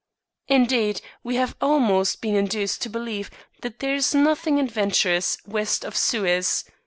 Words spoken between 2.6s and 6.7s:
to believe that there is nothing adventurous west of Suez.